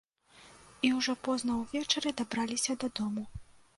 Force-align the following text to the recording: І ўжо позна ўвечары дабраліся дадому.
І 0.87 0.91
ўжо 0.99 1.15
позна 1.29 1.57
ўвечары 1.59 2.09
дабраліся 2.23 2.81
дадому. 2.85 3.23